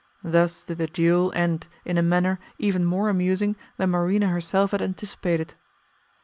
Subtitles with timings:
[0.23, 4.81] Thus did the duel end in a manner even more amusing than Marina herself had
[4.81, 5.53] anticipated.